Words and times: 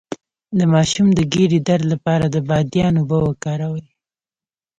د 0.57 0.59
ماشوم 0.73 1.07
د 1.13 1.19
ګیډې 1.33 1.59
درد 1.67 1.85
لپاره 1.93 2.25
د 2.29 2.37
بادیان 2.49 2.93
اوبه 2.99 3.17
وکاروئ 3.23 3.85